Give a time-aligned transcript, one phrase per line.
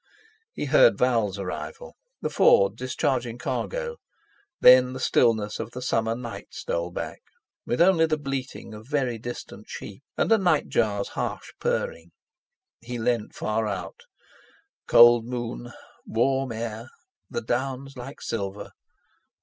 [0.51, 3.97] He heard Val's arrival—the Ford discharging cargo,
[4.59, 9.67] then the stillness of the summer night stole back—with only the bleating of very distant
[9.69, 12.09] sheep, and a night Jar's harsh purring.
[12.79, 14.05] He leaned far out.
[14.87, 18.71] Cold moon—warm air—the Downs like silver!